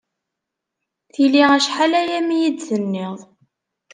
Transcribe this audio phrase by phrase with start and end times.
[1.13, 3.19] Tili acḥal-aya mi yi-d-tenniḍ.